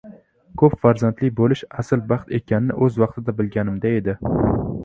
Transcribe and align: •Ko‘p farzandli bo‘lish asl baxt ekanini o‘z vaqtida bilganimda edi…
•Ko‘p 0.61 0.77
farzandli 0.85 1.29
bo‘lish 1.41 1.61
asl 1.83 2.03
baxt 2.13 2.35
ekanini 2.39 2.79
o‘z 2.87 2.99
vaqtida 3.05 3.37
bilganimda 3.43 3.93
edi… 4.01 4.21